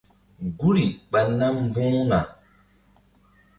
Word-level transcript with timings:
Guri 0.59 0.85
ɓa 1.11 1.19
nam 1.37 1.55
mbu̧h 1.67 1.95
na. 2.09 2.19